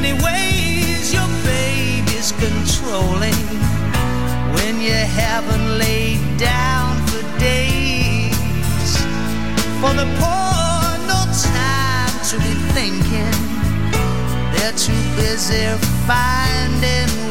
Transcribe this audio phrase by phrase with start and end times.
[0.00, 3.46] many ways your baby's controlling
[4.54, 8.90] when you haven't laid down for days.
[9.80, 10.82] For the poor,
[11.12, 11.20] no
[11.54, 13.36] time to be thinking,
[14.52, 15.64] they're too busy
[16.08, 17.23] finding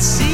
[0.00, 0.29] see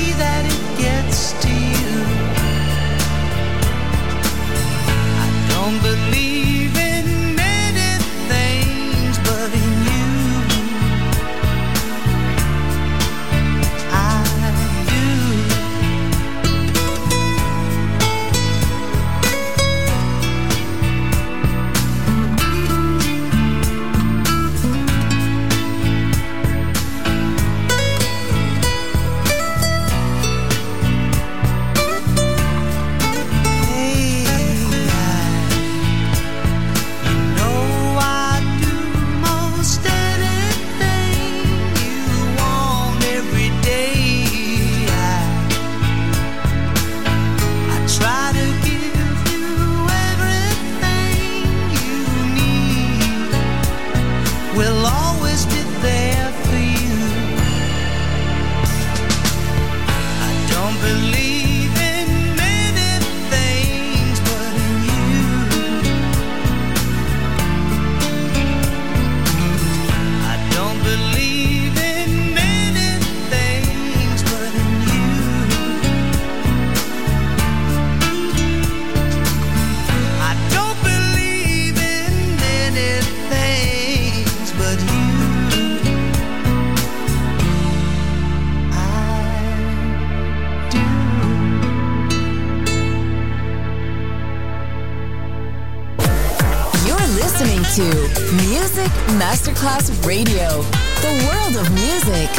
[99.77, 100.63] Masterclass Radio,
[101.03, 102.31] the world of music.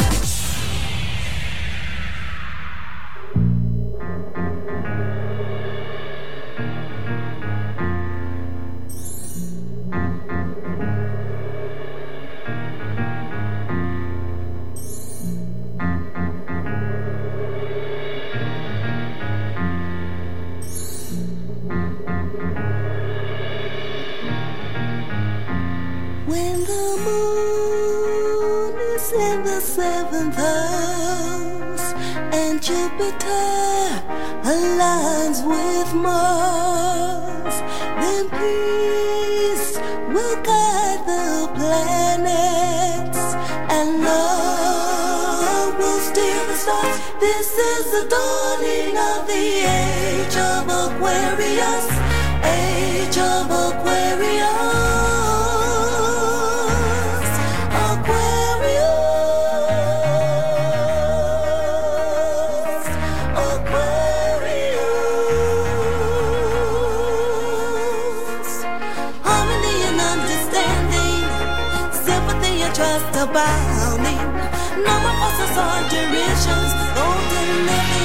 [26.26, 27.27] When the moon
[30.18, 31.82] and Venus
[32.34, 33.46] and Jupiter
[34.42, 37.56] aligns with Mars,
[38.00, 39.78] then peace
[40.12, 43.18] will guide the planets
[43.76, 46.98] and love will steer the stars.
[47.20, 48.47] This is the dawn.
[75.58, 77.97] for generations, old and.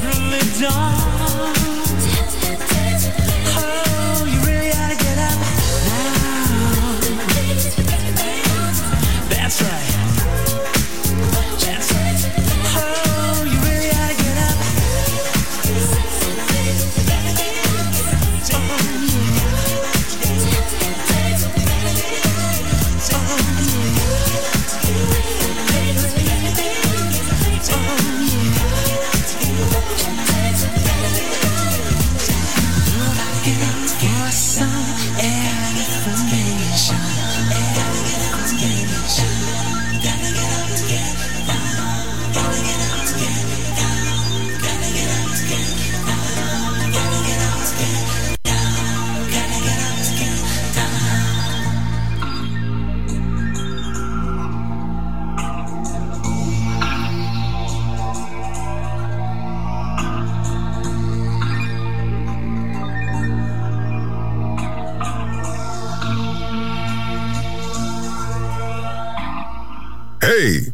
[0.00, 1.21] really dark.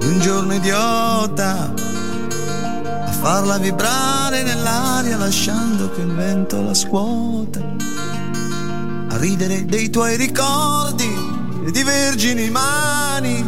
[0.00, 1.72] di un giorno idiota,
[3.04, 7.60] a farla vibrare nell'aria lasciando che il vento la scuota,
[9.08, 11.08] a ridere dei tuoi ricordi
[11.64, 13.44] e di vergini mani,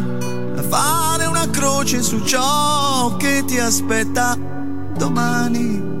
[0.55, 4.37] a fare una croce su ciò che ti aspetta
[4.95, 5.91] domani,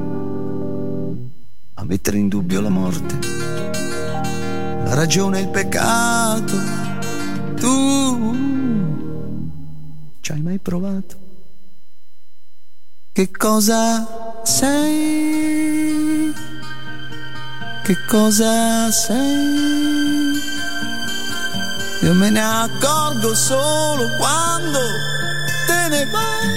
[1.73, 3.33] a mettere in dubbio la morte
[4.93, 6.53] la ragione e il peccato.
[7.55, 8.02] Tu
[10.23, 11.17] ci hai mai provato?
[13.11, 16.33] Che cosa sei?
[17.83, 20.39] Che cosa sei?
[22.03, 24.79] Io me ne accorgo solo quando
[25.67, 26.47] te ne vai.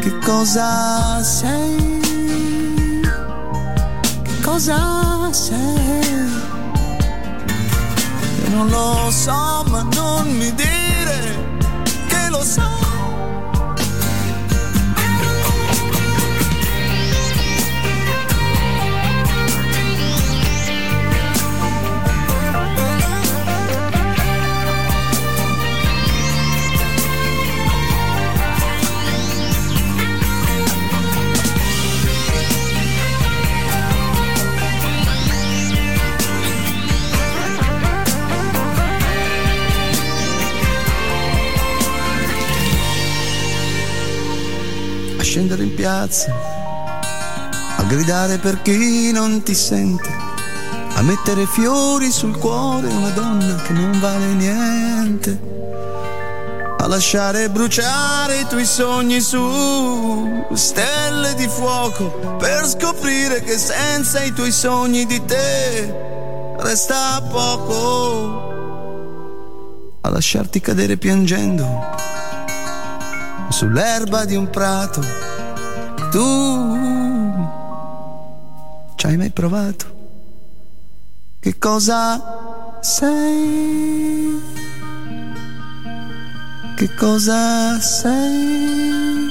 [0.00, 1.88] Che cosa sei?
[4.40, 6.30] cosa sei.
[8.40, 10.77] Io non lo so, ma non mi dire
[12.44, 12.77] So.
[45.98, 46.32] Piazza,
[47.76, 50.08] a gridare per chi non ti sente,
[50.94, 55.40] a mettere fiori sul cuore una donna che non vale niente,
[56.78, 64.32] a lasciare bruciare i tuoi sogni su stelle di fuoco per scoprire che senza i
[64.32, 65.92] tuoi sogni di te
[66.60, 68.46] resta poco,
[70.02, 71.96] a lasciarti cadere piangendo
[73.48, 75.37] sull'erba di un prato.
[76.10, 77.48] Tu
[78.96, 79.84] ci hai mai provato?
[81.38, 84.40] Che cosa sei?
[86.76, 89.28] Che cosa sei?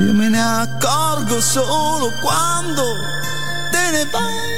[0.00, 2.82] Io me ne accorgo solo quando
[3.70, 4.52] te ne vai.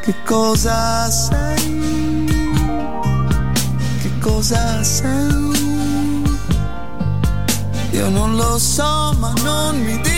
[0.00, 2.24] Che cosa sei?
[4.00, 5.57] Che cosa sei?
[7.92, 10.17] Io non lo so, ma non mi dire